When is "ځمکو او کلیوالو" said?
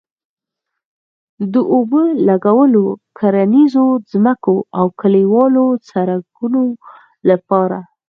4.11-5.65